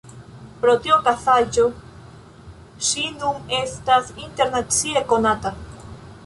Pro 0.61 0.73
tiu 0.85 0.93
okazaĵo 0.93 1.65
ŝi 2.87 3.03
nun 3.19 3.53
estas 3.59 4.11
internacie 4.25 5.05
konata. 5.13 5.55